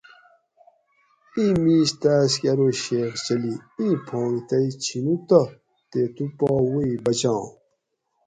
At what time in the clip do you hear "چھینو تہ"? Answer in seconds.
4.83-5.41